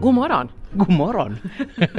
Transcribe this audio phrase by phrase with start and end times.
[0.00, 0.48] God morgon!
[0.72, 1.38] God morgon!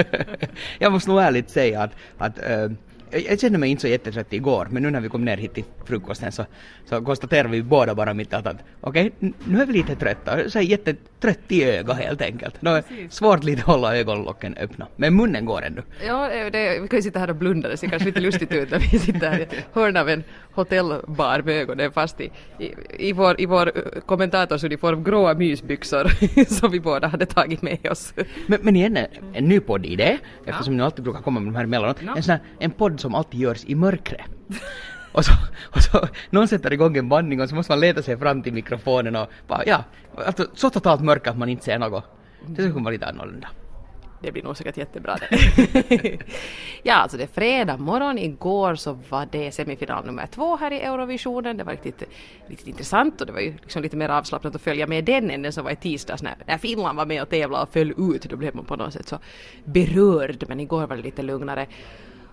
[0.80, 2.70] jag måste nog ärligt säga att, att äh,
[3.12, 5.64] jag kände mig inte så jättetrött igår, men nu när vi kom ner hit till
[5.86, 6.46] frukosten så,
[6.86, 10.50] så konstaterade vi båda bara mitt att, att okej, okay, nu är vi lite trötta,
[10.50, 12.64] så är jättetrött i ögat helt enkelt.
[12.64, 15.82] Är svårt lite att hålla ögonlocken öppna, men munnen går ändå.
[16.08, 18.72] Ja, det, vi kan ju sitta här och blunda, det ser kanske lite lustigt ut
[18.72, 20.24] när vi sitter här i hörnet av en
[20.54, 22.74] hotellbar med ögonen fast i, i,
[23.10, 23.72] i vår, i vår
[24.06, 26.08] kommentatorsuniform gråa mysbyxor
[26.60, 28.14] som vi båda hade tagit med oss.
[28.48, 28.98] Men, men igen,
[29.34, 30.78] en ny poddidé, eftersom ja.
[30.78, 32.14] ni alltid brukar komma med de här emellanåt, ja.
[32.18, 34.30] en, sån här, en podd som alltid görs i mörkret.
[35.12, 35.32] och, så,
[35.76, 38.54] och så någon sätter igång en bandning och så måste man leta sig fram till
[38.54, 39.84] mikrofonen och bara, ja,
[40.16, 42.04] alltså, så totalt mörkt att man inte ser något.
[42.46, 43.48] Det skulle vara lite annorlunda.
[44.22, 46.18] Det blir nog säkert jättebra det.
[46.84, 48.18] ja, alltså det är fredag morgon.
[48.18, 51.58] Igår så var det semifinal nummer två här i Eurovisionen.
[51.58, 52.04] Det var riktigt,
[52.48, 55.42] riktigt intressant och det var ju liksom lite mer avslappnat att följa med den än
[55.42, 58.24] den som var i tisdags när, när Finland var med och tävlade och föll ut.
[58.24, 59.20] Då blev man på något sätt så
[59.64, 60.46] berörd.
[60.48, 61.68] Men igår var det lite lugnare.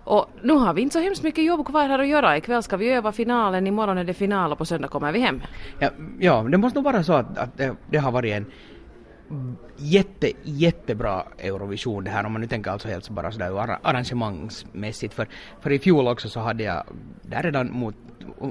[0.07, 2.37] Och nu har vi inte så hemskt mycket jobb kvar här att göra.
[2.37, 5.43] Ikväll ska vi öva finalen, imorgon är det final och på söndag kommer vi hem.
[5.79, 8.47] Ja, ja det måste nog vara så att, att det, det har varit en
[9.77, 15.29] jätte, jättebra Eurovision det här om man nu tänker alltså helt bara sådär arrangemangsmässigt för,
[15.61, 16.85] för i fjol också så hade jag
[17.23, 17.95] där redan mot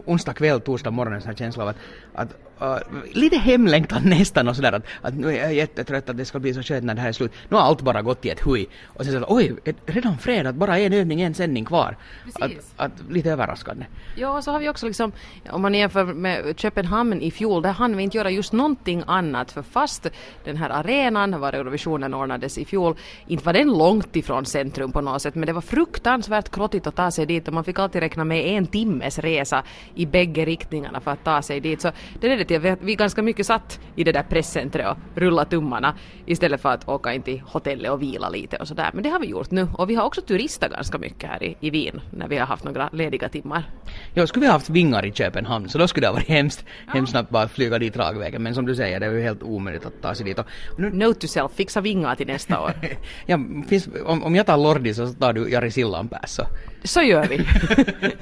[0.05, 1.77] onsdag kväll, torsdag morgon en sån här känsla av att,
[2.13, 2.77] att uh,
[3.11, 6.53] lite hemlängtan nästan och sådär att, att nu är jag jättetrött att det ska bli
[6.53, 7.31] så skönt när det här är slut.
[7.49, 8.65] Nu har allt bara gått i ett hui.
[8.85, 11.97] Och sen så oj, redan fredag, bara en övning, en sändning kvar.
[12.39, 13.85] Att, att, lite överraskande.
[14.15, 15.11] Ja, så har vi också liksom,
[15.49, 19.51] om man jämför med Köpenhamn i fjol, där hann vi inte göra just någonting annat
[19.51, 20.07] för fast
[20.43, 22.95] den här arenan var Eurovisionen ordnades i fjol,
[23.27, 26.95] inte var den långt ifrån centrum på något sätt, men det var fruktansvärt krottigt att
[26.95, 29.63] ta sig dit och man fick alltid räkna med en timmes resa
[29.95, 31.81] i bägge riktningarna för att ta sig dit.
[31.81, 35.49] Så det ledde till att vi ganska mycket satt i det där presscentret och rullade
[35.49, 38.89] tummarna istället för att åka in till hotellet och vila lite och sådär.
[38.93, 41.57] Men det har vi gjort nu och vi har också turistat ganska mycket här i,
[41.59, 43.69] i Wien när vi har haft några lediga timmar.
[44.13, 46.65] Ja, skulle vi ha haft vingar i Köpenhamn så då skulle det ha varit hemskt,
[46.87, 46.93] ja.
[46.93, 48.43] hemskt snabbt bara flyga dit ragvägen.
[48.43, 50.39] Men som du säger, det är ju helt omöjligt att ta sig dit.
[50.39, 50.45] Och
[50.77, 50.89] nu...
[50.89, 52.73] Note to self, fixa vingar till nästa år.
[53.25, 56.43] ja, finns, om, om jag tar Lordi så tar du Jari Sillanpääs så.
[56.83, 57.45] Så gör vi.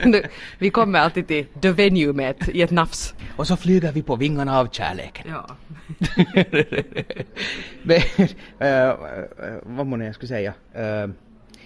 [0.57, 3.13] vi kommer alltid till the venue med ett, i ett nafs.
[3.35, 5.25] Och så flyger vi på vingarna av kärleken.
[5.29, 5.45] Ja.
[7.83, 8.01] Men,
[8.59, 8.95] äh,
[9.63, 10.53] vad må jag skulle säga?
[10.73, 11.07] Äh,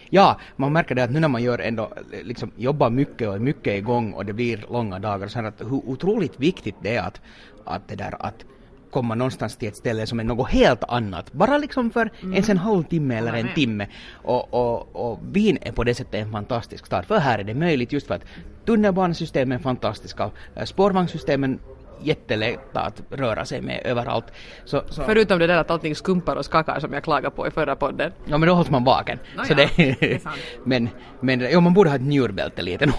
[0.09, 1.89] ja, man märker det att nu när man gör ändå,
[2.23, 5.89] liksom jobbar mycket och är mycket igång och det blir långa dagar, så att hur
[5.89, 7.21] otroligt viktigt det är att,
[7.65, 8.45] att det där att
[8.91, 11.33] komma någonstans till ett ställe som är något helt annat.
[11.33, 12.33] Bara liksom för mm.
[12.33, 13.87] ens en halvtimme eller en timme.
[14.11, 17.05] Och, och, och Wien är på det sättet en fantastisk stad.
[17.05, 18.25] För här är det möjligt just för att
[18.65, 20.31] tunnelbanesystemen är fantastiska,
[20.65, 21.59] spårvagnssystemen
[22.01, 24.25] jättelätta att röra sig med överallt.
[24.65, 25.03] Så, så.
[25.03, 28.11] Förutom det där att allting skumpar och skakar som jag klagade på i förra podden.
[28.25, 29.19] Ja men då hålls man vaken.
[29.37, 30.21] No, så ja, det, det
[30.63, 32.95] men, men jo, man borde ha ett njurbälte lite nog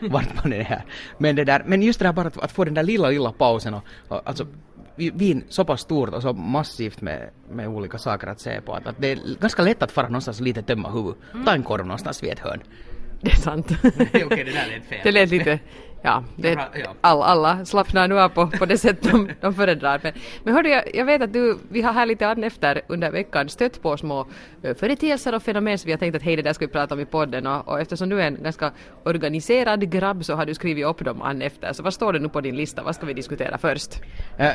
[0.10, 0.84] vart man är här.
[1.18, 3.32] Men, det där, men just det där bara att, att få den där lilla, lilla
[3.32, 4.46] pausen och, och alltså
[4.96, 8.86] Wien så pass stort och så massivt med, med olika saker att se på att,
[8.86, 11.18] att det är ganska lätt att fara någonstans och lite tömma huvudet.
[11.32, 11.44] Mm.
[11.44, 12.60] Ta en korv någonstans vid ett hörn.
[13.20, 13.70] Det är sant.
[13.84, 15.00] Okej, det där lät fel.
[15.02, 15.58] Det lät lite
[16.02, 16.58] ja, det,
[17.00, 20.00] all, alla slappnar nu av på, på det sätt de, de föredrar.
[20.02, 20.12] Men,
[20.44, 23.48] men hördu, jag, jag vet att du, vi har här lite an efter under veckan
[23.48, 24.26] stött på små
[24.74, 27.00] företeelser och fenomen som vi har tänkt att hej det där ska vi prata om
[27.00, 28.72] i podden och, och eftersom du är en ganska
[29.04, 31.72] organiserad grabb så har du skrivit upp dem an efter.
[31.72, 32.82] Så vad står det nu på din lista?
[32.82, 34.00] Vad ska vi diskutera först?
[34.40, 34.46] Uh,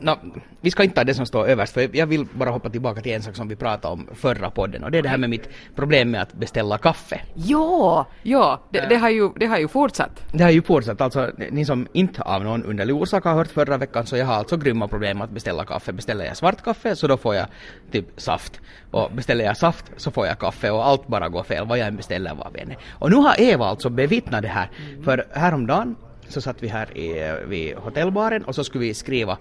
[0.00, 0.18] no,
[0.60, 3.12] vi ska inte ta det som står överst för jag vill bara hoppa tillbaka till
[3.12, 5.48] en sak som vi pratade om förra podden och det är det här med mitt
[5.74, 7.20] problem med att beställa kaffe.
[7.34, 10.24] Ja, ja, det, uh, det har, ju, det har ju fortsatt.
[10.32, 11.00] Det har ju fortsatt.
[11.00, 14.34] Alltså, ni som inte av någon underlig orsak har hört förra veckan så jag har
[14.34, 15.92] alltså grymma problem att beställa kaffe.
[15.92, 17.46] Beställer jag svart kaffe så då får jag
[17.90, 18.60] typ saft.
[18.90, 21.86] Och beställer jag saft så får jag kaffe och allt bara går fel vad jag
[21.86, 22.74] än beställer vad än.
[22.92, 24.70] Och nu har Eva alltså bevittnat det här.
[24.90, 25.04] Mm.
[25.04, 25.96] För häromdagen
[26.28, 29.38] så satt vi här i, vid hotellbaren och så skulle vi skriva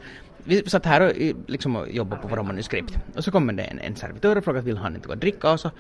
[0.48, 1.12] vi satt här och
[1.48, 2.98] liksom jobbade på våra manuskript.
[3.16, 5.52] Och så kommer det en, en servitör och frågar vill han inte gå och dricka
[5.52, 5.72] och så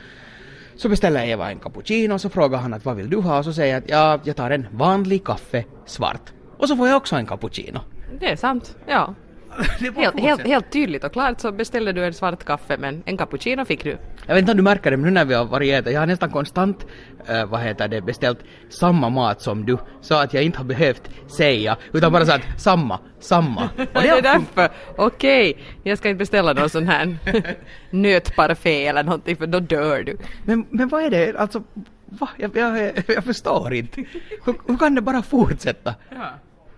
[0.78, 3.46] så beställer Eva en cappuccino och så frågar han att vad vill du ha och
[3.46, 6.34] så säger jag att ja, jag tar en vanlig kaffe svart.
[6.58, 7.80] Och så får jag också en cappuccino.
[8.20, 9.14] Det är sant, ja.
[9.96, 13.66] helt, helt, helt, tydligt och klart så beställde du en svart kaffe men en cappuccino
[13.66, 13.98] fick du.
[14.28, 16.00] Jag vet inte om du märker det men nu när vi har varit äta, jag
[16.00, 16.86] har nästan konstant
[17.28, 18.40] äh, vad heter det, beställt
[18.70, 23.00] samma mat som du så att jag inte har behövt säga utan bara sagt samma,
[23.20, 23.64] samma.
[23.78, 27.18] Och det, är därför, okej, okay, jag ska inte beställa någon sån här
[27.90, 30.18] nötparfait eller någonting för då dör du.
[30.44, 31.64] Men, men vad är det, alltså
[32.06, 32.30] va?
[32.38, 34.06] Jag, jag, jag förstår inte.
[34.46, 35.96] Hur, hur kan det bara fortsätta?
[36.10, 36.30] Ja.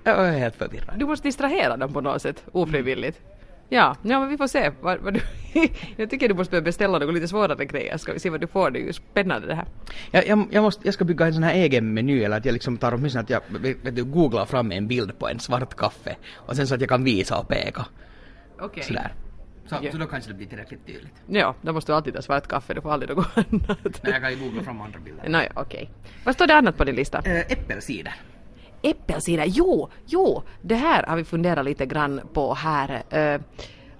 [0.04, 1.00] Jag är helt förvirrad.
[1.00, 3.20] Du måste distrahera dem på något sätt, ofrivilligt.
[3.70, 4.72] Ja, ja men vi får se.
[4.82, 5.22] Vad, vad du
[5.96, 7.98] jag tycker du måste börja beställa något lite svårare grejer.
[7.98, 8.72] Ska vi se vad du får.
[8.72, 9.66] Det är ju spännande det här.
[10.12, 12.54] Jag, jag, jag, måste, jag ska bygga en sån här egen meny eller att jag
[12.54, 16.16] liksom tar åtminstone att jag vet du, googlar fram en bild på en svart kaffe
[16.36, 17.86] och sen så att jag kan visa och peka.
[18.56, 18.66] Okej.
[18.66, 18.84] Okay.
[18.84, 19.14] Sådär.
[19.66, 19.92] Så, yeah.
[19.92, 21.14] så då kanske det blir tillräckligt tydligt.
[21.28, 24.04] Ja, då måste du alltid ha svart kaffe, du får aldrig något annat.
[24.04, 25.30] Nej, jag kan ju googla fram andra bilder.
[25.30, 25.64] Nåja, okej.
[25.64, 25.88] Okay.
[26.24, 27.22] Vad står det annat på din lista?
[27.26, 28.16] Äh, äppelcider.
[28.82, 33.04] Äppelcider, jo, jo, det här har vi funderat lite grann på här.
[33.10, 33.42] Äh,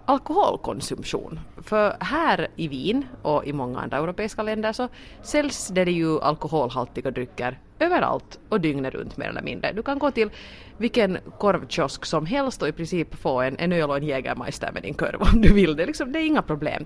[0.08, 1.40] alkoholkonsumtion.
[1.62, 4.88] För här i Wien och i många andra europeiska länder så
[5.22, 9.74] säljs det ju alkoholhaltiga drycker överallt och dygnet runt mer eller mindre.
[9.74, 10.30] Du kan gå till
[10.78, 14.84] vilken korvkiosk som helst och i princip få en, en öl och en Jägermeister med
[14.84, 15.76] din korv om du vill.
[15.76, 16.86] Det, liksom, det är inga problem.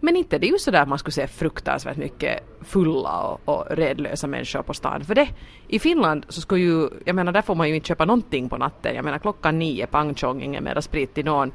[0.00, 4.26] Men inte det är ju sådär man skulle se fruktansvärt mycket fulla och, och redlösa
[4.26, 5.04] människor på stan.
[5.04, 5.28] För det,
[5.68, 8.56] i Finland så skulle ju, jag menar där får man ju inte köpa någonting på
[8.56, 8.94] natten.
[8.94, 11.52] Jag menar klockan nio, pang tjong, ingen mera sprit till någon.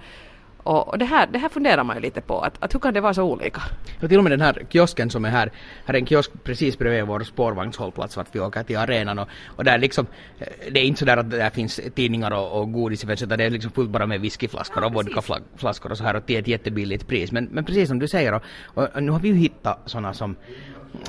[0.66, 2.94] Och, och det, här, det här funderar man ju lite på, att, att hur kan
[2.94, 3.62] det vara så olika?
[4.02, 5.52] Och till och med den här kiosken som är här,
[5.86, 9.64] här är en kiosk precis bredvid vår spårvagnshållplats vart vi åker till arenan och, och
[9.64, 10.08] där liksom,
[10.40, 13.44] eh, det är inte så där att det finns tidningar och, och godis utan det
[13.44, 16.48] är liksom fullt bara med whiskyflaskor ja, och vodkaflaskor och så här och till ett
[16.48, 17.32] jättebilligt pris.
[17.32, 20.36] Men, men precis som du säger, och, och nu har vi ju hittat sådana som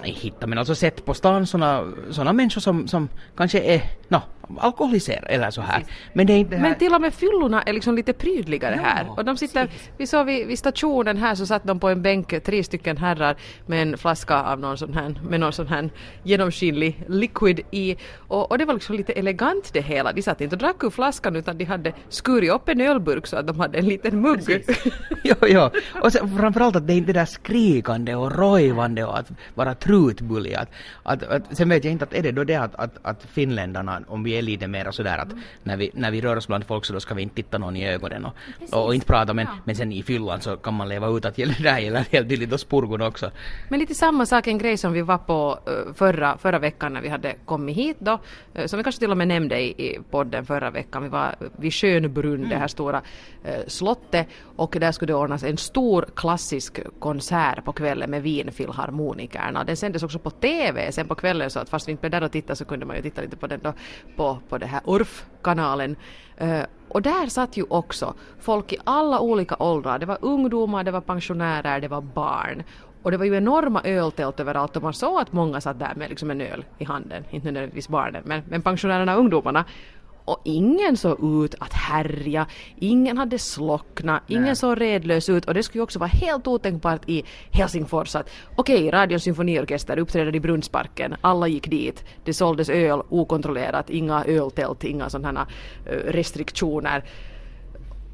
[0.02, 4.20] hitta, men alltså sett på stan såna, såna människor som, som kanske är no,
[4.58, 5.84] alkoholiserade eller så här.
[6.12, 6.62] Men det är inte här...
[6.62, 9.10] Men till och med fyllorna är liksom lite prydligare ja, här.
[9.16, 9.68] Och de sitter,
[9.98, 13.36] vi såg vid, vid, stationen här så satt de på en bänk, tre stycken herrar
[13.66, 15.90] med en flaska av någon sån här, med någon sån här
[16.22, 17.96] genomskinlig liquid i.
[18.28, 20.12] Och, och det var liksom lite elegant det hela.
[20.12, 23.36] De satt inte och drack ur flaskan utan de hade skurit upp en ölburk så
[23.36, 24.64] att de hade en liten mugg.
[25.24, 25.70] jo, jo.
[26.02, 29.74] Och sen, framförallt att det är inte det där skrikande och rojvande och att vara
[29.80, 30.54] trutbullig.
[30.54, 30.68] Att,
[31.02, 34.02] att, att, sen vet jag inte att är det då det att, att, att finländarna,
[34.08, 35.44] om vi är lite mer sådär att mm.
[35.62, 37.76] när, vi, när vi rör oss bland folk så då ska vi inte titta någon
[37.76, 38.32] i ögonen och,
[38.72, 39.58] och, och inte prata men, ja.
[39.64, 42.52] men sen i fyllan så kan man leva ut att det där gäller helt tydligt
[42.52, 43.30] och spurgon också.
[43.68, 45.58] Men lite samma sak, en grej som vi var på
[45.94, 48.18] förra, förra veckan när vi hade kommit hit då,
[48.66, 51.72] som vi kanske till och med nämnde i, i podden förra veckan, vi var vid
[51.72, 52.48] Schönbrunn, mm.
[52.48, 53.02] det här stora
[53.44, 54.26] äh, slottet
[54.56, 59.64] och där skulle det ordnas en stor klassisk konsert på kvällen med Wienfilharmonikerna.
[59.66, 62.24] Den sändes också på TV sen på kvällen så att fast vi inte blev där
[62.24, 63.72] och tittade så kunde man ju titta lite på den då
[64.16, 65.96] på, på den här URF-kanalen.
[66.42, 69.98] Uh, och där satt ju också folk i alla olika åldrar.
[69.98, 72.62] Det var ungdomar, det var pensionärer, det var barn.
[73.02, 76.10] Och det var ju enorma öltält överallt och man såg att många satt där med
[76.10, 77.24] liksom en öl i handen.
[77.30, 79.64] Inte nödvändigtvis barnen, men, men pensionärerna och ungdomarna.
[80.26, 82.46] Och ingen såg ut att härja,
[82.76, 84.56] ingen hade slocknat, ingen Nej.
[84.56, 88.76] såg redlös ut och det skulle ju också vara helt otänkbart i Helsingfors att okej,
[88.76, 94.84] okay, Radions symfoniorkester uppträdde i Brunnsparken, alla gick dit, det såldes öl okontrollerat, inga öltält,
[94.84, 95.46] inga sådana
[95.86, 97.04] uh, restriktioner.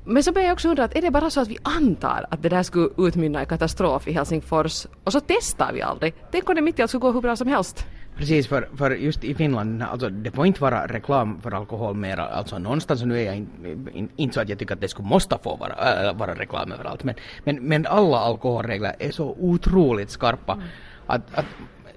[0.05, 2.43] Men så börjar jag också undra att är det bara så att vi antar att
[2.43, 6.15] det där skulle utmynna i katastrof i Helsingfors och så testar vi aldrig?
[6.31, 7.87] Tänk om det mitt i allt skulle gå hur bra som helst?
[8.17, 12.27] Precis, för, för just i Finland, alltså det får inte vara reklam för alkohol mera,
[12.27, 15.09] alltså någonstans, nu är jag inte in, in så att jag tycker att det skulle
[15.09, 17.15] måste få vara, äh, vara reklam överallt, men,
[17.45, 20.65] men, men alla alkoholregler är så otroligt skarpa mm.
[21.07, 21.47] att, att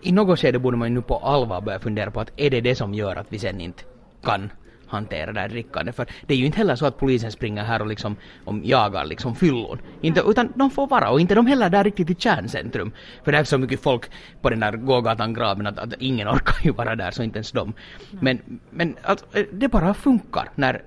[0.01, 2.61] i något skede borde man ju nu på allvar börja fundera på att är det
[2.61, 3.83] det som gör att vi sen inte
[4.23, 4.49] kan
[4.87, 5.95] hantera det här drickandet.
[5.95, 9.05] För det är ju inte heller så att polisen springer här och liksom om jagar
[9.05, 9.79] liksom fyllon.
[10.01, 12.91] Inte, utan de får vara och inte de heller där riktigt i kärncentrum.
[13.23, 14.09] För det är så mycket folk
[14.41, 17.51] på den där gågatan Graven att, att ingen orkar ju vara där så inte ens
[17.51, 17.73] de.
[18.09, 20.81] Men, men alltså, det bara funkar när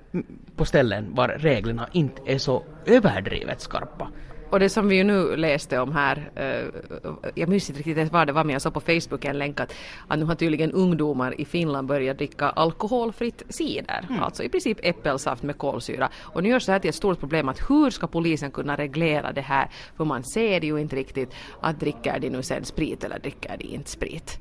[0.55, 4.07] på ställen var reglerna inte är så överdrivet skarpa.
[4.49, 8.27] Och det som vi ju nu läste om här, uh, jag minns inte riktigt vad
[8.27, 9.73] det var men jag såg på Facebook en länk att,
[10.07, 14.23] att nu har tydligen ungdomar i Finland börjat dricka alkoholfritt cider, mm.
[14.23, 16.09] alltså i princip äppelsaft med kolsyra.
[16.15, 19.31] Och nu görs det här till ett stort problem att hur ska polisen kunna reglera
[19.31, 19.69] det här?
[19.97, 23.65] För man ser ju inte riktigt att dricker de nu sen sprit eller dricker de
[23.65, 24.39] inte sprit.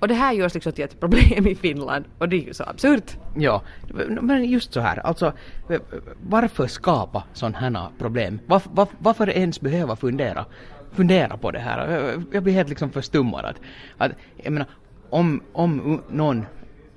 [0.00, 2.64] Och det här görs liksom till ett problem i Finland och det är ju så
[2.64, 3.16] absurt.
[3.36, 3.62] Ja,
[4.20, 5.32] men just så här, alltså
[6.28, 8.40] varför skapa sådana här problem?
[8.46, 10.44] Var, var, varför ens behöva fundera,
[10.92, 12.14] fundera på det här?
[12.32, 13.56] Jag blir helt liksom förstummad att,
[13.96, 14.68] att jag menar,
[15.10, 16.44] om, om någon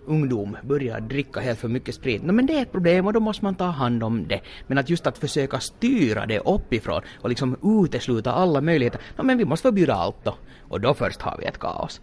[0.05, 3.19] ungdom börjar dricka helt för mycket sprit, no, men det är ett problem och då
[3.19, 4.41] måste man ta hand om det.
[4.67, 9.37] Men att just att försöka styra det uppifrån och liksom utesluta alla möjligheter, no, men
[9.37, 10.35] vi måste förbjuda allt då.
[10.73, 12.01] Och då först har vi ett kaos.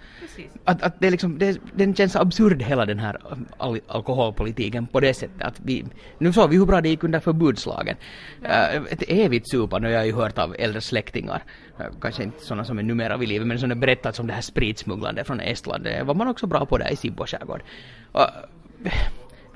[0.64, 3.18] Att, att det är liksom, det, den känns absurd hela den här
[3.56, 5.84] al alkoholpolitiken på det sättet att vi,
[6.18, 7.96] nu såg vi hur bra det gick under förbudslagen.
[8.42, 8.78] Ja.
[8.78, 11.42] Uh, ett evigt supande har jag ju hört av äldre släktingar,
[11.80, 14.32] uh, kanske inte sådana som är numera vid livet, men som har berättat om det
[14.32, 15.84] här spritsmugglandet från Estland.
[15.84, 17.62] Det var man också bra på där i Sibbo skärgård.
[18.14, 18.22] Uh,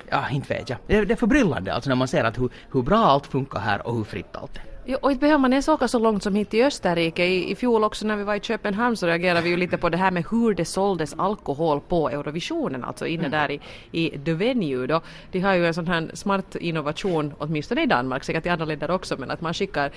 [0.09, 0.77] ja, inte vet jag.
[0.87, 3.87] Det, det är förbryllande alltså när man ser att hur, hur bra allt funkar här
[3.87, 4.74] och hur fritt allt är.
[4.87, 7.25] Jo, och inte behöver man ens åka så långt som hit till Österrike.
[7.25, 9.89] I, I fjol också när vi var i Köpenhamn så reagerade vi ju lite på
[9.89, 13.59] det här med hur det såldes alkohol på Eurovisionen, alltså inne där i,
[13.91, 15.01] i The Venue då.
[15.31, 18.91] De har ju en sån här smart innovation, åtminstone i Danmark, säkert i andra länder
[18.91, 19.91] också, men att man skickar,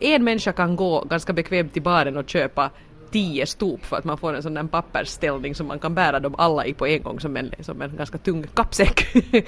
[0.00, 2.70] en människa kan gå ganska bekvämt till baren och köpa
[3.14, 6.34] tio stop för att man får en sån där pappersställning som man kan bära dem
[6.38, 9.06] alla i på en gång som en, som en ganska tung kappsäck.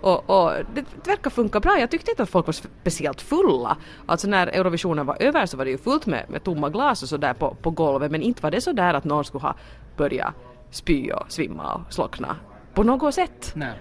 [0.00, 1.78] och, och det, verkar funka bra.
[1.78, 3.76] Jag tyckte inte att folk var speciellt fulla.
[4.06, 7.08] Alltså när Eurovisionen var över så var det ju fullt med, med tomma glas och
[7.08, 9.54] sådär på, på golvet men inte var det så där att någon skulle ha
[9.96, 10.34] börjat
[10.70, 12.36] spy och svimma och slockna
[12.74, 13.52] på något sätt.
[13.54, 13.72] Nej.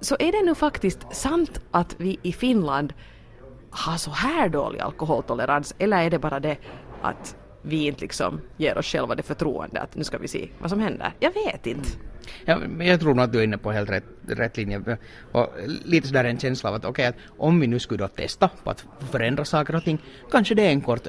[0.00, 2.92] Så är det nu faktiskt sant att vi i Finland
[3.70, 6.56] har så här dålig alkoholtolerans eller är det bara det
[7.02, 10.70] att vi inte liksom ger oss själva det förtroende att nu ska vi se vad
[10.70, 11.12] som händer.
[11.20, 11.88] Jag vet inte.
[12.44, 14.98] Ja, men jag tror nog att du är inne på helt rätt, rätt linje.
[15.32, 15.48] Och
[15.84, 18.70] lite sådär en känsla av att okej, okay, om vi nu skulle då testa på
[18.70, 19.98] att förändra saker och ting,
[20.30, 21.06] kanske det är en kort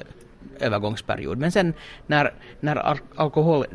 [0.60, 1.38] övergångsperiod.
[1.38, 1.74] Men sen
[2.06, 3.66] när, när alkohol,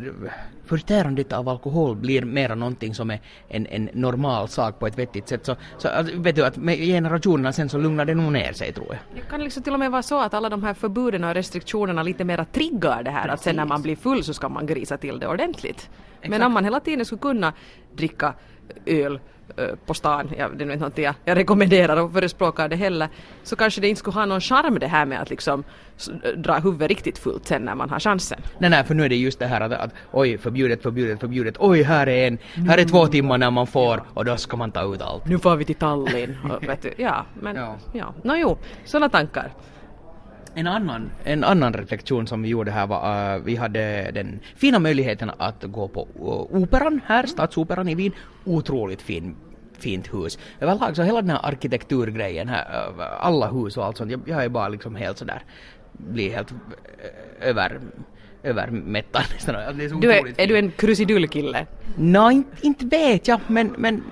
[0.66, 5.28] förtärandet av alkohol blir mera någonting som är en, en normal sak på ett vettigt
[5.28, 8.54] sätt så, så alltså, vet du att med generationerna sen så lugnar det nog ner
[8.54, 8.98] sig tror jag.
[9.16, 12.04] Det kan liksom till och med vara så att alla de här förbuden och restriktionerna
[12.04, 13.34] lite mera triggar det här Precis.
[13.34, 15.90] att sen när man blir full så ska man grisa till det ordentligt.
[16.16, 16.30] Exakt.
[16.30, 17.54] Men om man hela tiden skulle kunna
[17.96, 18.34] dricka
[18.86, 19.20] öl
[19.86, 23.10] på stan, jag, det är inte någonting jag, jag rekommenderar och förespråkar det heller,
[23.44, 25.64] så kanske det inte skulle ha någon charm det här med att liksom
[26.36, 28.40] dra huvudet riktigt fullt sen när man har chansen.
[28.58, 31.56] Nej, nej, för nu är det just det här att, att oj, förbjudet, förbjudet, förbjudet,
[31.60, 34.72] oj, här är en, här är två timmar när man får och då ska man
[34.72, 35.26] ta ut allt.
[35.26, 38.14] Nu får vi till Tallinn, och, vet du, ja, men, ja, ja.
[38.24, 39.52] no, jo, sådana tankar.
[40.56, 44.80] En annan, en annan reflektion som vi gjorde här var uh, vi hade den fina
[44.80, 48.12] möjligheten att gå på uh, operan här, Stadsoperan i Wien.
[48.46, 49.36] Otroligt fin
[49.80, 50.40] fint hus.
[50.60, 54.44] Överlag så hela den här arkitekturgrejen här, uh, alla hus och allt sånt, jag, jag
[54.44, 55.44] är bara liksom helt sådär,
[55.92, 56.54] blir helt
[57.42, 57.80] över
[58.44, 59.56] övermättad nästan.
[59.56, 61.66] är, du är, är du en krusidullkille?
[61.96, 64.04] Nej, inte, inte vet jag, men, men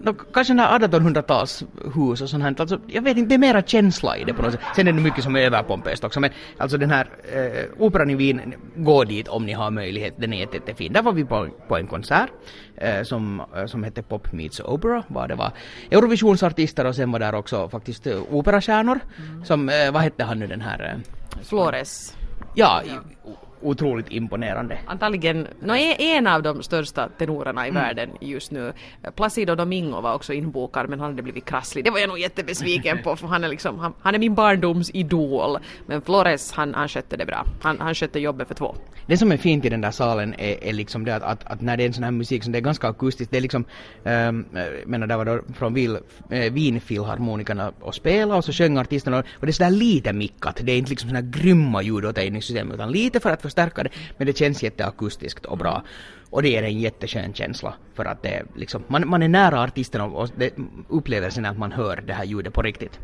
[0.00, 3.62] no, kanske den här 1800-talshus och sånt här, alltså, jag vet inte, det är mera
[3.62, 4.60] känsla i det på något sätt.
[4.76, 8.14] Sen är det mycket som är överpompöst också, men alltså den här eh, operan i
[8.14, 10.92] Wien, gå dit om ni har möjlighet, den är jättefin.
[10.92, 12.30] Där var vi på, på en konsert
[12.76, 15.52] eh, som, eh, som hette Pop Meets Opera, var det var
[15.90, 19.44] Eurovisionsartister och sen var där också faktiskt uh, operastjärnor, mm.
[19.44, 20.94] som, eh, vad hette han nu den här?
[20.94, 22.16] Eh, Flores.
[22.54, 24.78] Ja, ja otroligt imponerande.
[24.86, 27.82] Antagligen, no, en av de största tenorerna i mm.
[27.82, 28.72] världen just nu.
[29.16, 31.84] Placido Domingo var också inbokad men han hade blivit krasslig.
[31.84, 34.90] Det var jag nog jättebesviken på för han är liksom, han, han är min barndoms
[34.94, 35.58] idol.
[35.86, 37.46] Men Flores han, han skötte det bra.
[37.62, 38.74] Han, han skötte jobbet för två.
[39.06, 41.60] Det som är fint i den där salen är, är liksom det att, att, att,
[41.60, 43.64] när det är en sån här musik som det är ganska akustiskt, det är liksom,
[44.04, 44.46] ähm,
[44.86, 45.98] menar där var då från Vil,
[46.30, 50.60] äh, Wienfilharmonikerna och spela och så sjöng artisterna och, och det är sådär lite mickat.
[50.62, 54.38] Det är inte liksom sådana grymma ljudåtergivningssystem utan lite för att förstärka det, men det
[54.38, 55.82] känns jätteakustiskt och bra.
[56.30, 60.00] Och det ger en jätteskön känsla för att det liksom, man, man är nära artisten
[60.00, 60.54] och, och det,
[60.88, 62.98] upplevelsen är att man hör det här ljudet på riktigt.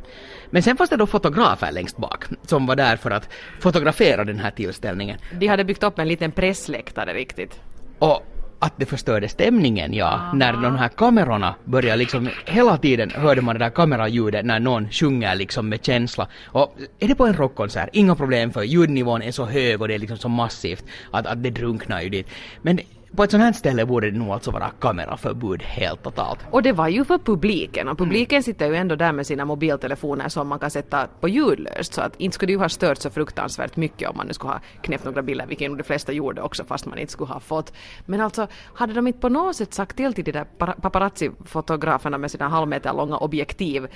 [0.50, 3.28] Men sen fanns det då fotografer längst bak som var där för att
[3.60, 5.18] fotografera den här tillställningen.
[5.32, 7.60] De hade byggt upp en liten pressläktare riktigt.
[7.98, 10.06] Och att det förstörde stämningen, ja.
[10.06, 10.32] Aha.
[10.32, 14.90] När de här kamerorna började liksom, hela tiden hörde man det där kameraljudet när någon
[14.90, 16.28] sjunger liksom med känsla.
[16.44, 19.94] Och är det på en rockkonsert, inga problem för ljudnivån är så hög och det
[19.94, 22.26] är liksom så massivt att, att det drunknar ju dit.
[22.62, 22.80] Men
[23.16, 26.38] på ett sånt här ställe borde det nog alltså vara kameraförbud helt totalt.
[26.50, 28.42] Och det var ju för publiken och publiken mm.
[28.42, 32.20] sitter ju ändå där med sina mobiltelefoner som man kan sätta på ljudlöst så att
[32.20, 35.04] inte skulle det ju ha stört så fruktansvärt mycket om man nu skulle ha knäppt
[35.04, 37.72] några bilder, vilket nog de flesta gjorde också fast man inte skulle ha fått.
[38.06, 42.30] Men alltså, hade de inte på något sätt sagt till till de där paparazzi-fotograferna med
[42.30, 43.86] sina halvmeter långa objektiv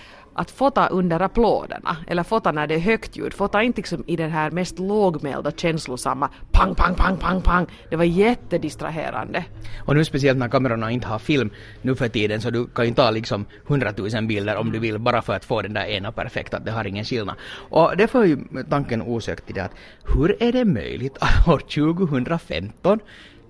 [0.40, 4.16] att fota under applåderna eller fota när det är högt ljud, fota inte liksom i
[4.16, 7.66] den här mest lågmälda känslosamma pang, pang, pang, pang, pang.
[7.90, 9.44] Det var jättedistraherande.
[9.86, 11.50] Och nu speciellt när kamerorna inte har film
[11.82, 15.22] nu för tiden så du kan ju ta liksom hundratusen bilder om du vill bara
[15.22, 17.36] för att få den där ena perfekta, det har ingen skillnad.
[17.70, 18.38] Och det får ju
[18.70, 19.74] tanken osökt till det att
[20.14, 22.98] hur är det möjligt att år 2015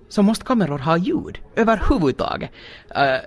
[0.09, 2.51] så måste kameror ha ljud överhuvudtaget.
[2.97, 3.21] Uh,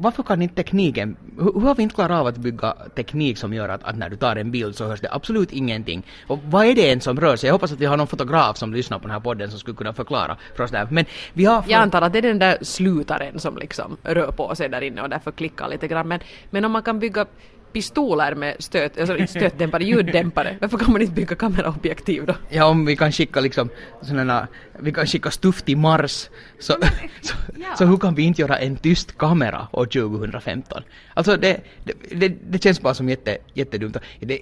[0.00, 3.68] varför kan inte tekniken, hur, har vi inte klarat av att bygga teknik som gör
[3.68, 6.02] att, att, när du tar en bild så hörs det absolut ingenting?
[6.26, 7.48] Och vad är det ens som rör sig?
[7.48, 9.76] Jag hoppas att vi har någon fotograf som lyssnar på den här podden som skulle
[9.76, 10.88] kunna förklara för oss där.
[10.90, 11.64] Men vi har...
[11.68, 15.02] Jag antar att det är den där slutaren som liksom rör på sig där inne
[15.02, 16.08] och därför klickar lite grann.
[16.08, 17.26] Men, men om man kan bygga
[17.72, 20.56] pistoler med stöt, alltså stötdämpare, ljuddämpare.
[20.60, 22.34] Varför kan man inte bygga kameraobjektiv då?
[22.48, 23.68] Ja, om vi kan skicka liksom
[24.02, 24.48] sådana,
[24.78, 26.72] vi kan skicka stuff till Mars, så,
[27.20, 27.76] så, ja.
[27.78, 30.82] så hur kan vi inte göra en tyst kamera år 2015?
[31.14, 33.96] Alltså det, det, det, det känns bara som jätte, jättedumt.
[34.20, 34.38] Det,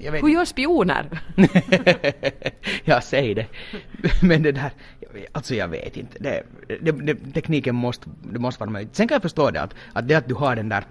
[0.00, 0.22] jag vet.
[0.22, 1.20] Hur gör spioner?
[2.84, 3.46] ja, säg det.
[4.22, 4.70] Men det där,
[5.32, 6.18] alltså jag vet inte.
[6.20, 6.42] Det,
[6.80, 8.96] det, det, tekniken måste, det måste vara möjligt.
[8.96, 10.84] Sen kan jag förstå det att, att det att du har den där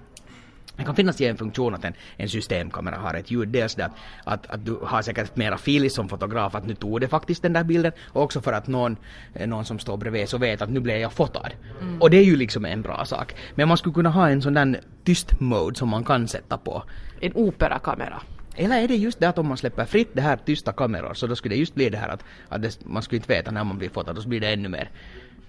[0.78, 3.50] det kan finnas en funktion att en, en systemkamera har ett ljud.
[3.50, 3.90] Dels det
[4.24, 7.54] att, att, du har säkert mera filis som fotograf att nu tog det faktiskt den
[7.54, 8.98] där bilden och också för att någon,
[9.34, 11.52] eh, någon som står bredvid så vet att nu blev jag fotad.
[11.82, 12.02] Mm.
[12.02, 13.36] Och det är ju liksom en bra sak.
[13.56, 16.84] Men man skulle kunna ha en sån där tyst mode som man kan sätta på.
[17.20, 18.22] En operakamera.
[18.56, 21.28] Eller är det just det att om man släpper fritt det här tysta kameror så
[21.28, 23.64] då skulle det just bli det här att, att det, man skulle inte veta när
[23.64, 24.90] man blir fotad och så blir det ännu mer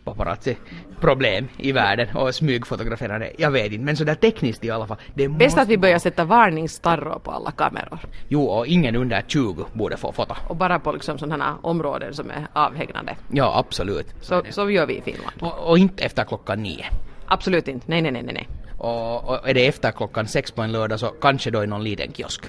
[0.05, 3.33] paparazzi-problem i världen och smygfotograferande.
[3.39, 4.97] Jag vet inte, men sådär tekniskt i alla fall.
[5.15, 7.99] Det Bäst att vi börjar sätta varningsstarror på alla kameror.
[8.29, 10.37] Jo, och ingen under 20 borde få fota.
[10.49, 13.17] Och bara på liksom sådana områden som är avhägnade.
[13.33, 14.07] Ja, absolut.
[14.21, 15.33] Så, så gör vi i Finland.
[15.41, 16.85] Och, och, inte efter klockan nio.
[17.27, 17.87] Absolut inte.
[17.89, 18.49] Nej, nej, nej, nej.
[18.79, 21.85] Och, och är det efter klockan sex på en lördag så kanske då i någon
[21.85, 22.45] liten kiosk.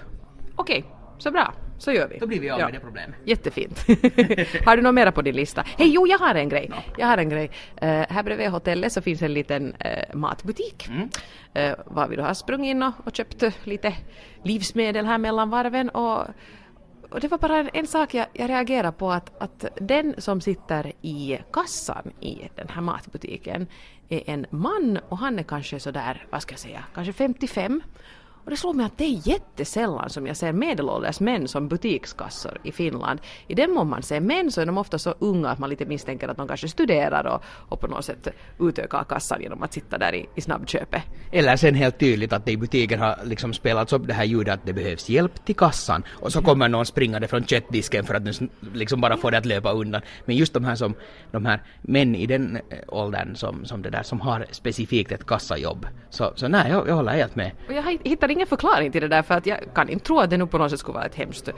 [0.55, 0.85] Okej,
[1.17, 1.53] så bra.
[1.77, 2.17] Så gör vi.
[2.17, 2.65] Då blir vi av ja.
[2.65, 3.15] med det problemet.
[3.23, 3.85] Jättefint.
[4.65, 5.63] har du något mera på din lista?
[5.77, 6.67] Hej, jo, jag har en grej.
[6.69, 6.75] No.
[6.97, 7.45] Jag har en grej.
[7.83, 10.87] Uh, här bredvid hotellet så finns en liten uh, matbutik.
[10.87, 11.09] Mm.
[11.69, 13.93] Uh, var vi då har sprungit in och, och köpt lite
[14.43, 16.27] livsmedel här mellan varven och
[17.09, 20.41] och det var bara en, en sak jag, jag reagerade på att, att den som
[20.41, 23.67] sitter i kassan i den här matbutiken
[24.09, 27.81] är en man och han är kanske sådär, vad ska jag säga, kanske 55
[28.45, 32.57] och det slår mig att det är jättesällan som jag ser medelålders män som butikskassor
[32.63, 33.19] i Finland.
[33.47, 35.85] I den mån man ser män så är de ofta så unga att man lite
[35.85, 38.27] misstänker att de kanske studerar och, och på något sätt
[38.59, 41.01] utökar kassan genom att sitta där i, i snabbköpet.
[41.31, 44.53] Eller sen helt tydligt att det i butiken har liksom spelats upp det här ljudet
[44.53, 48.41] att det behövs hjälp till kassan och så kommer någon springande från köttdisken för att
[48.73, 50.01] liksom bara få det att löpa undan.
[50.25, 50.93] Men just de här som,
[51.31, 55.25] de här män i den eh, åldern som, som det där som har specifikt ett
[55.25, 55.87] kassajobb.
[56.15, 57.51] Så, så nej, jag, jag håller helt med.
[57.67, 60.29] Och jag hittar ingen förklaring till det där för att jag kan inte tro att
[60.29, 61.49] det nu på något sätt skulle vara ett hemskt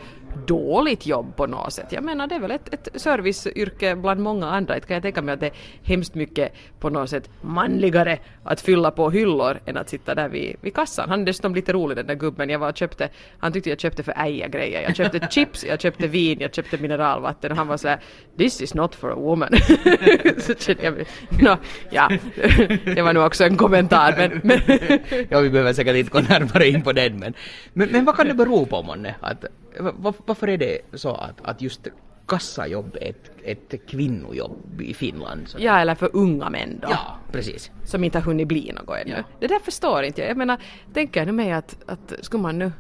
[0.46, 1.86] dåligt jobb på något sätt.
[1.92, 4.76] Jag menar det är väl ett, ett serviceyrke bland många andra.
[4.76, 5.54] Inte kan jag tänka mig att det är
[5.84, 10.56] hemskt mycket på något sätt manligare att fylla på hyllor än att sitta där vid,
[10.62, 11.10] vid kassan.
[11.10, 12.50] Han är dessutom lite rolig den där gubben.
[12.50, 14.82] Jag var och köpte, han tyckte jag köpte för äja grejer.
[14.82, 18.00] Jag köpte chips, jag köpte vin, jag köpte mineralvatten och han var såhär
[18.38, 19.50] This is not for a woman.
[20.38, 20.94] så jag,
[21.42, 21.58] no,
[21.90, 22.12] ja,
[22.86, 24.60] det var nog också en kommentar men, men
[25.30, 27.34] ja, vi behöver säkert inte gå närmare in på den men,
[27.74, 29.16] men, men vad kan det bero på månne?
[29.20, 29.46] Att,
[29.80, 31.88] var, varför är det så att, att just
[32.28, 33.32] kassajobb är ett,
[33.72, 35.48] ett kvinnojobb i Finland?
[35.48, 35.58] Så.
[35.62, 36.88] Ja, eller för unga män då.
[36.92, 37.72] Ja, precis.
[37.86, 39.16] Som inte har hunnit bli något ännu.
[39.18, 39.24] Ja.
[39.40, 40.30] Det där förstår inte jag.
[40.30, 40.58] Jag menar,
[40.94, 42.72] tänker nu mig att, att skulle man nu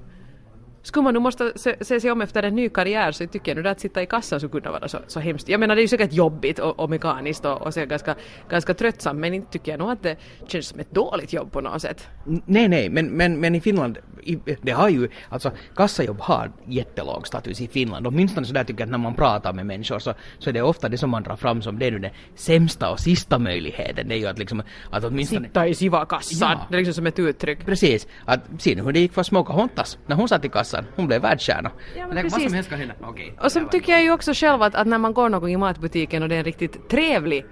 [0.88, 3.64] skulle man nu måste se, se sig om efter en ny karriär så tycker jag
[3.64, 5.50] nu att sitta i kassan skulle kunna vara så, så hemskt.
[5.50, 8.16] Jag menar det är ju säkert jobbigt och, och mekaniskt och, och så ganska,
[8.50, 11.62] ganska tröttsamt men inte tycker jag nog att det känns som ett dåligt jobb på
[11.62, 12.08] något sätt.
[12.46, 13.98] Nej, nej, men, men, men i Finland,
[14.28, 18.08] i, det har ju, alltså kassajobb har jättelåg status i Finland.
[18.08, 20.90] Åtminstone sådär tycker jag att när man pratar med människor så, så är det ofta
[20.90, 24.08] det som man drar fram som det är nu den sämsta och sista möjligheten.
[24.08, 25.48] Det är ju att liksom, att åtminstone...
[25.48, 26.68] Sitta i siva-kassan, ja.
[26.70, 27.66] det är liksom som ett uttryck.
[27.66, 30.86] Precis, att se nu hur det gick för Smoka Hontas när hon satt i kassan.
[30.96, 31.72] Hon blev världsstjärna.
[31.98, 32.94] Ja, men Vad som helst kan hända.
[33.10, 35.58] Okay, och så tycker jag ju också själv att, att när man går någon i
[35.58, 37.46] matbutiken och det är en riktigt trevlig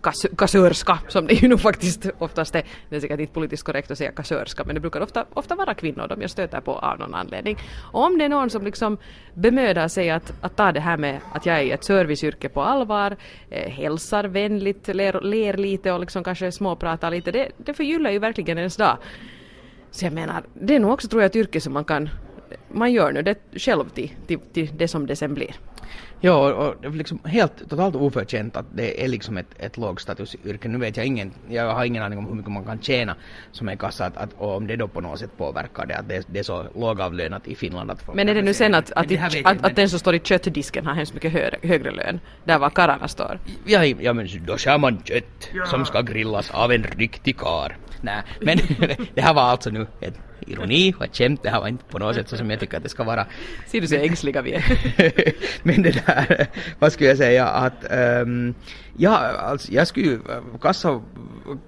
[0.00, 2.62] kas, kassörska, som det ju nog faktiskt oftast är.
[2.88, 5.74] Det är säkert inte politiskt korrekt att säga kassörska, men det brukar ofta, ofta vara
[5.74, 7.58] kvinnor de jag stöter på av någon anledning.
[7.92, 8.98] Och om det är någon som liksom
[9.34, 12.62] bemödar sig att, att ta det här med att jag är i ett serviceyrke på
[12.62, 13.16] allvar,
[13.50, 18.18] eh, hälsar vänligt, ler, ler lite och liksom kanske småpratar lite, det, det förgyller ju
[18.18, 18.98] verkligen ens dag.
[19.90, 22.10] Så jag menar, det är nog också tror jag ett yrke som man kan
[22.68, 25.54] man gör nu det själv till, till, till det som det sen blir.
[26.20, 30.68] Ja, och det är liksom helt totalt oförtjänt att det är liksom ett, ett lågstatusyrke.
[30.68, 33.16] Nu vet jag ingen, jag har ingen aning om hur mycket man kan tjäna
[33.52, 36.08] som är kassa, att, att, och om det då på något sätt påverkar det, att
[36.08, 39.12] det, det är så lågavlönat i Finland att Men är det nu sen att, att,
[39.12, 42.58] att, att, att den som står i köttdisken har hemskt mycket högre, högre lön, där
[42.58, 43.40] var karlarna står?
[43.64, 45.66] Ja, ja men då skär man kött ja.
[45.66, 47.76] som ska grillas av en riktig kar.
[48.00, 48.58] Nej, men
[49.14, 51.42] det här var alltså nu ett ironi och ett skämt.
[51.42, 53.26] Det här var inte på något sätt så som jag tycker att det ska vara.
[53.66, 54.64] Ser du så ängsliga vi är?
[55.66, 56.46] men det där,
[56.78, 57.84] vad skulle jag säga att
[58.22, 58.54] um,
[58.96, 60.20] ja, alltså jag skulle ju,
[60.60, 61.00] kassa,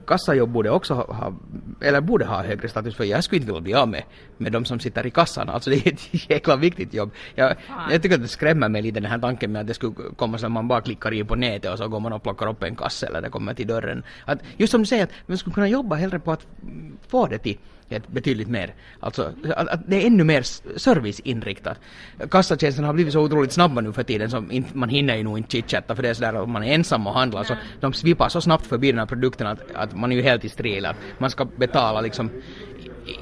[0.06, 1.32] kassajobb borde också ha,
[1.80, 4.02] eller borde ha högre status för jag skulle inte vilja bli av med,
[4.38, 5.48] med de som sitter i kassan.
[5.48, 7.10] Alltså det är ett jäkla viktigt jobb.
[7.34, 7.56] Jag,
[7.90, 10.38] jag tycker att det skrämmer mig lite den här tanken med att det skulle komma
[10.38, 12.62] så att man bara klickar in på nätet och så går man och plockar upp
[12.62, 14.02] en kassa eller det kommer till dörren.
[14.24, 16.46] Att, just som du säger, att man skulle kunna jobba hellre på att
[17.08, 17.58] få det till
[18.06, 20.42] betydligt mer, alltså att, det är ännu mer
[20.78, 21.78] serviceinriktat.
[22.30, 25.38] Kassatjänsten har blivit så otroligt snabba nu för tiden så inte, man hinner ju nog
[25.38, 28.28] inte chitchatta för det är sådär om man är ensam och handlar så de svippar
[28.28, 30.96] så snabbt förbi den här produkten att, att man är ju helt i stril att
[31.18, 32.30] man ska betala liksom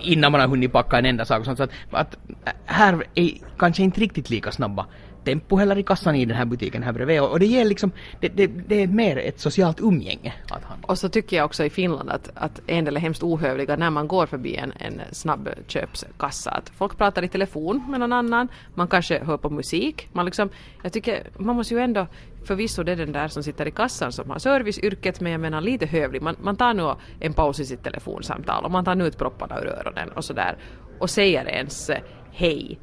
[0.03, 1.45] innan man har hunnit packa en enda sak.
[1.45, 2.17] Så att, att
[2.65, 4.87] här är kanske inte riktigt lika snabba
[5.29, 7.93] tempo heller i kassan i den här butiken här bredvid och och det ger liksom,
[8.21, 10.87] det, det, det är mer ett socialt umgänge att handla.
[10.89, 13.91] Och så tycker jag också i Finland att, att en del är hemskt ohövliga när
[13.91, 16.51] man går förbi en, en snabbköpskassa.
[16.51, 20.09] Att folk pratar i telefon med någon annan, man kanske hör på musik.
[20.13, 20.49] Man liksom,
[20.83, 22.07] jag tycker man måste ju ändå,
[22.45, 25.61] förvisso det är den där som sitter i kassan som har serviceyrket men jag menar
[25.61, 26.23] lite hövlig.
[26.23, 29.61] Man, man tar nu en paus i sitt telefonsamtal och man tar nu ut propparna
[29.61, 30.57] ur öronen och sådär
[30.99, 31.99] och säger ens eh,
[32.33, 32.79] hej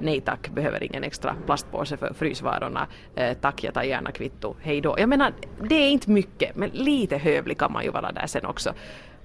[0.00, 2.86] nej tack, behöver ingen extra plastpåse för frysvarorna.
[3.14, 4.54] Eh, tack, jag tar gärna kvitto.
[4.60, 4.96] Hej då.
[4.98, 5.32] Jag menar,
[5.68, 8.72] det är inte mycket, men lite hövlig kan man ju vara där sen också.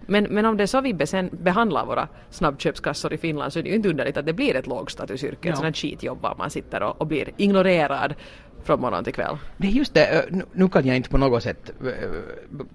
[0.06, 3.64] Men, men om det är så vi besen, behandlar våra snabbköpskassor i Finland så är
[3.64, 5.54] det ju inte underligt att det blir ett lågstatusyrke, Ja.
[5.54, 8.14] ett här skitjobb var man sitter och, och blir ignorerad
[8.64, 9.38] från morgon till kväll.
[9.58, 11.72] Det är just det, nu- kan jag inte på något sätt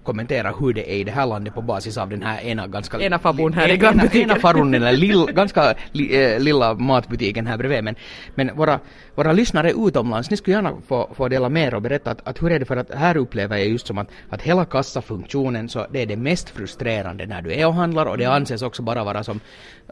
[0.03, 3.01] kommentera hur det är i det här landet på basis av den här ena ganska...
[3.01, 4.31] Ena farbrorn här i ena, grannbutiken.
[4.31, 7.85] ena farbrorn i den lill, ganska li, lilla matbutiken här bredvid.
[7.85, 7.95] Men,
[8.35, 8.81] men våra,
[9.15, 12.53] våra lyssnare utomlands, ni skulle gärna få, få dela mer och berätta att, att hur
[12.53, 16.03] är det för att här upplever jag just som att, att hela kassafunktionen så det
[16.03, 19.25] är det mest frustrerande när du är och handlar och det anses också bara vara
[19.25, 19.41] som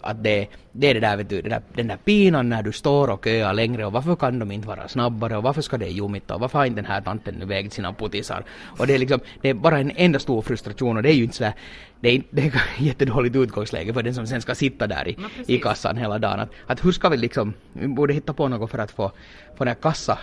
[0.02, 3.10] att det, det är det där, vet du, där, den där pinan när du står
[3.10, 6.34] och köar längre och varför kan de inte vara snabbare och varför ska det ljumita
[6.34, 8.44] och varför har inte den här tanten nu vägt sina puttisar
[8.78, 11.22] och det är liksom, det är bara en enda stor frustration och det är ju
[11.22, 11.54] inte sådär
[12.00, 15.16] det är, inte- det är jättedåligt utgångsläge för den som sen ska sitta där i,
[15.46, 16.40] i kassan hela dagen.
[16.40, 19.12] Att, att hur ska vi liksom, vi borde hitta på något för att få,
[19.56, 20.18] få den här kassa,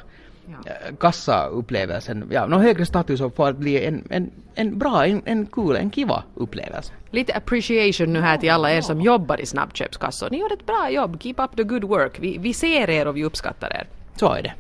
[1.00, 5.46] kassaupplevelsen, ja, någon högre status och få att bli en, en, en bra, en, en
[5.46, 6.94] cool, en kiva upplevelse.
[7.10, 10.30] Lite appreciation nu här till alla er som jobbar i snabbköpskassor.
[10.30, 12.20] Ni gör ett bra jobb, keep up the good work.
[12.20, 13.88] Vi, vi ser er och vi uppskattar er.
[14.16, 14.54] Så är det.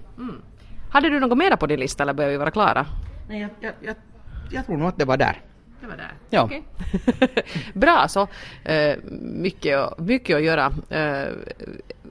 [0.92, 2.86] Hade du något mera på din lista eller börjar vi vara klara?
[3.30, 3.96] Nej, jag, jag, jag,
[4.52, 5.42] jag tror nog att det var där.
[5.82, 6.14] Det var där.
[6.30, 6.44] Ja.
[6.44, 6.64] Okej.
[7.74, 8.28] Bra så.
[8.64, 10.66] Eh, mycket, mycket att göra.
[10.90, 11.34] Eh,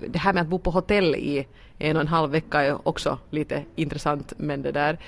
[0.07, 1.47] det här med att bo på hotell i
[1.79, 4.99] en och en halv vecka är också lite intressant men det där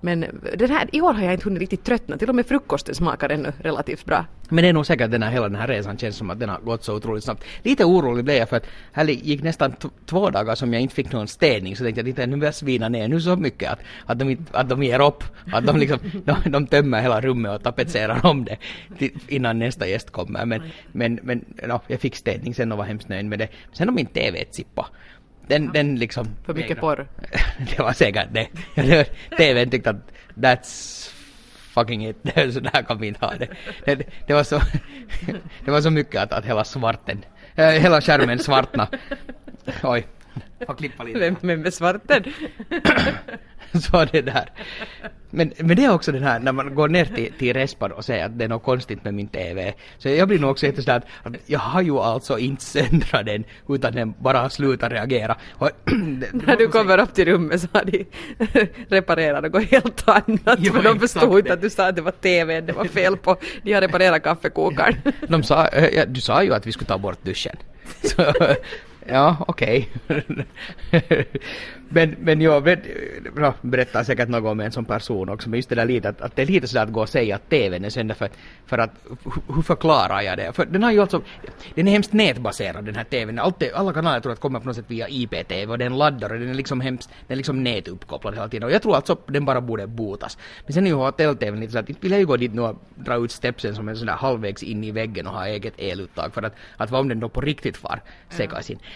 [0.00, 2.94] men den här, i år har jag inte hunnit riktigt tröttna, till och med frukosten
[2.94, 4.24] smakar ännu relativt bra.
[4.48, 6.48] Men det är nog säkert den här, hela den här resan känns som att den
[6.48, 7.44] har gått så otroligt snabbt.
[7.62, 10.94] Lite orolig blev jag för att här gick nästan t- två dagar som jag inte
[10.94, 13.78] fick någon städning så tänkte jag att nu börjar svina ner nu så mycket att,
[14.06, 15.24] att, de, att de ger upp.
[15.52, 18.56] Att de liksom, de, de tömmer hela rummet och tapetserar om det
[18.98, 20.46] till, innan nästa gäst kommer.
[20.46, 23.48] Men, men, men no, jag fick städning sen och var hemskt nöjd med det.
[23.72, 24.86] Sen om min TV sippa.
[25.46, 26.36] Den, den liksom...
[26.46, 27.06] För mycket porr.
[27.76, 28.48] det var säkert det.
[29.36, 31.10] TVn tyckte att that's
[31.74, 32.16] fucking it.
[32.54, 33.48] så där kan vi inte ha det.
[33.84, 34.60] Det, det, var, så,
[35.64, 37.24] det var så mycket att, att hela svarten,
[37.54, 38.88] äh, hela skärmen svartna.
[39.82, 40.06] Oj,
[40.66, 41.18] får klippa lite.
[41.18, 42.24] Vem, vem är svarten?
[43.90, 44.50] Så det där.
[45.30, 48.04] Men, men det är också den här, när man går ner till, till Respar och
[48.04, 49.74] säger att det är något konstigt med min TV.
[49.98, 53.92] Så jag blir nog också sådär att, jag har ju alltså inte söndrat den utan
[53.92, 55.36] den bara slutar reagera.
[55.52, 55.70] Och,
[56.32, 58.06] När du kommer upp till rummet så har de
[58.88, 60.58] reparerat något helt annat.
[60.58, 63.16] Ja, för de förstod inte att du sa att det var TVn det var fel
[63.16, 63.36] på.
[63.62, 64.96] De har reparerat kaffekokaren.
[65.28, 67.56] De sa, äh, ja, du sa ju att vi skulle ta bort duschen.
[68.02, 68.32] Så,
[69.12, 69.88] ja, okej.
[71.88, 72.78] men, men jag
[73.36, 76.20] ja, berättar säkert något om en sån person också, men just det där lite att,
[76.20, 78.28] att det är lite sådär att gå och säga att TVn är sönder för,
[78.66, 78.90] för att,
[79.24, 80.52] hu- hur förklarar jag det?
[80.52, 81.22] För den har ju alltså,
[81.74, 83.38] den är hemskt nätbaserad den här TVn.
[83.38, 86.32] Allt, alla kanaler tror jag att kommer på något sätt via IP-TV och den laddar
[86.32, 88.68] och den är liksom hemskt, den är liksom nätuppkopplad hela tiden.
[88.68, 90.38] Och jag tror alltså den bara borde botas.
[90.66, 92.62] Men sen är ju hotell-TVn lite sådär att inte vill jag ju gå dit nu
[92.62, 95.74] och dra ut stepsen som en sån där halvvägs in i väggen och ha eget
[95.78, 98.78] eluttag för att, att vad om den då på riktigt far sekas in.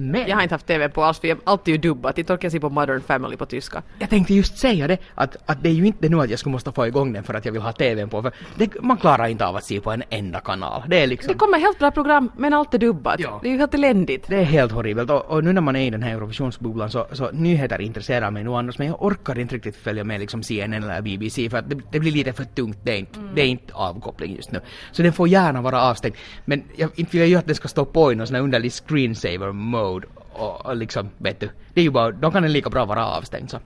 [0.00, 2.18] Men Jag har inte haft TV på alls för jag har alltid dubbat.
[2.18, 3.82] Jag se på Modern Family på tyska.
[3.98, 6.52] jag tänkte just säga det, att, att det är ju inte nu att jag skulle
[6.52, 9.26] måste få igång den för att jag vill ha TVn på, för det, man klarar
[9.26, 10.82] inte av att se på en enda kanal.
[10.88, 11.32] Det är liksom...
[11.32, 13.20] Det kommer helt bra program men allt är dubbat.
[13.20, 13.38] Ja.
[13.42, 14.28] Det är ju helt eländigt.
[14.28, 17.06] Det är helt horribelt och, och nu när man är i den här Eurovisionsbubblan så,
[17.12, 20.84] så nyheter intresserar mig nog annars men jag orkar inte riktigt följa med liksom CNN
[20.84, 23.46] eller BBC för att det, det blir lite för tungt, det är, inte, det är
[23.46, 24.60] inte avkoppling just nu.
[24.92, 27.68] Så den får gärna vara avstängd men jag, inte vill jag ju att den ska
[27.68, 31.80] stå på i någon sån här underlig screensaver mode och, och liksom vet du, det
[31.80, 33.58] är ju bara, då kan den lika bra vara avstängd så.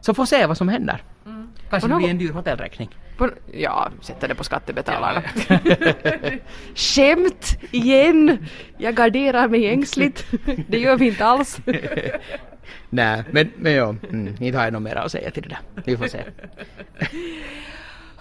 [0.00, 1.02] Så får se vad som händer.
[1.70, 2.88] Kanske Och det blir en dyr hotellräkning.
[3.16, 5.22] På, ja, sätter det på skattebetalarna.
[6.74, 8.46] Skämt igen!
[8.78, 10.26] Jag garderar mig ängsligt.
[10.68, 11.58] Det gör vi inte alls.
[12.90, 15.82] Nej, men, men ja, mm, inte har jag något mer att säga till det där.
[15.84, 16.18] Vi får se.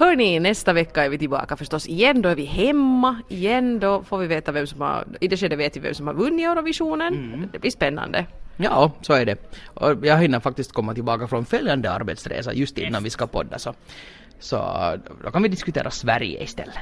[0.01, 2.21] Hörni, nästa vecka är vi tillbaka förstås igen.
[2.21, 3.79] Då är vi hemma igen.
[3.79, 6.13] Då får vi veta vem som har, i det skedet vet vi vem som har
[6.13, 7.13] vunnit Eurovisionen.
[7.13, 7.49] Mm.
[7.53, 8.25] Det blir spännande.
[8.57, 9.35] Ja, så är det.
[9.73, 13.73] Och jag hinner faktiskt komma tillbaka från följande arbetsresa just innan vi ska podda så,
[14.39, 14.57] så
[15.23, 16.77] då kan vi diskutera Sverige istället.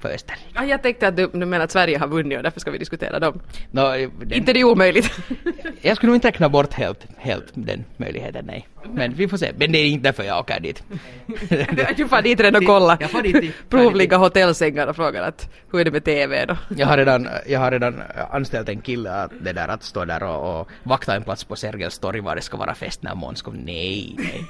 [0.00, 0.44] För Österrike.
[0.54, 2.78] Ja, jag tänkte att du, du menar att Sverige har vunnit och därför ska vi
[2.78, 3.40] diskutera dem.
[3.70, 5.10] Nå, den, Inte det är omöjligt.
[5.80, 8.68] Jag skulle nog inte räkna bort helt, helt den möjligheten, nej.
[8.92, 9.52] Men vi får se.
[9.56, 10.82] Men det är inte därför jag åker dit.
[11.96, 12.96] du far dit redan och kolla.
[13.00, 13.54] Jag far dit.
[13.68, 16.56] Provligga hotellsängar och frågar att hur är det med TV då?
[16.76, 20.22] Jag har redan, jag har redan anställt en kille att, det där, att stå där
[20.22, 23.42] och, och vakta en plats på Sergels torg var det ska vara fest när Måns
[23.42, 23.54] kom.
[23.54, 24.44] Nej, nej.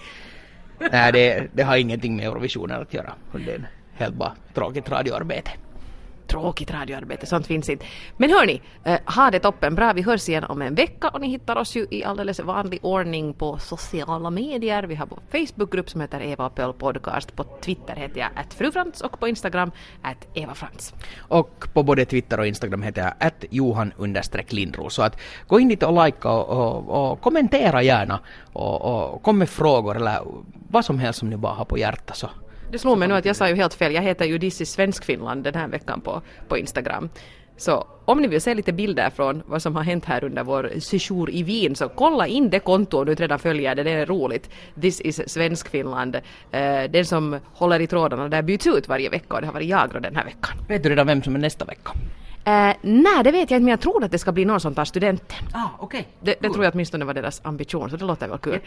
[0.93, 3.15] Nej, det, det har ingenting med Eurovisionen att göra.
[3.35, 3.69] Är
[4.01, 5.51] helt bara tråkigt radioarbete.
[6.31, 7.87] Tråkigt radioarbete, sånt finns inte.
[8.17, 9.93] Men hörni, eh, ha det toppen bra.
[9.93, 13.35] Vi hörs igen om en vecka och ni hittar oss ju i alldeles vanlig ordning
[13.35, 14.83] på sociala medier.
[14.83, 17.37] Vi har vår Facebookgrupp som heter Eva Pöl Podcast.
[17.37, 19.71] På Twitter heter jag att frufrans och på Instagram
[20.03, 20.95] att Eva Frans.
[21.19, 23.93] Och på både Twitter och Instagram heter jag att Johan
[24.49, 24.95] Lindros.
[24.95, 28.21] Så att gå in dit och likea och, och, och kommentera gärna
[28.53, 30.21] och, och kom med frågor eller
[30.71, 32.31] vad som helst som ni bara har på hjärtat så
[32.71, 33.95] Det slog mig nu att jag sa ju helt fel.
[33.95, 37.09] Jag heter ju Dissi Svenskfinland den här veckan på, på Instagram.
[37.57, 40.71] Så om ni vill se lite bilder från vad som har hänt här under vår
[40.81, 43.91] sejour i Wien så kolla in det konto om du inte redan följer det, det
[43.91, 44.51] är roligt.
[44.81, 46.17] This is Svenskfinland.
[46.51, 49.69] Eh, den som håller i trådarna där byts ut varje vecka och det har varit
[49.69, 50.59] jag den här veckan.
[50.69, 51.91] vet du redan vem som är nästa vecka?
[52.45, 54.75] Eh, nej, det vet jag inte men jag tror att det ska bli någon som
[54.75, 55.39] tar studenten.
[55.53, 56.09] Ah, okej.
[56.21, 58.61] Det, det tror jag åtminstone var deras ambition, så det låter väl kul.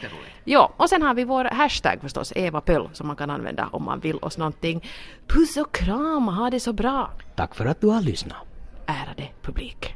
[0.44, 3.84] Ja, och sen har vi vår hashtag förstås, Eva Pöll, som man kan använda om
[3.84, 4.84] man vill oss någonting.
[5.28, 8.38] Puss och kram, ha det så bra, Tack för att du har lyssnat.
[8.86, 9.96] ärade publik.